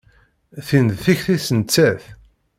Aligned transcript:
Tin 0.67 0.85
d 0.91 0.95
tikti-s 1.03 1.47
nettat. 1.57 2.03